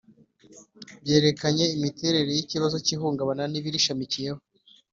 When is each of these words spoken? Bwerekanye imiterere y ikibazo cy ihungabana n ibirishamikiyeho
Bwerekanye 1.03 1.65
imiterere 1.75 2.31
y 2.37 2.41
ikibazo 2.43 2.75
cy 2.85 2.91
ihungabana 2.95 3.43
n 3.47 3.53
ibirishamikiyeho 3.59 4.39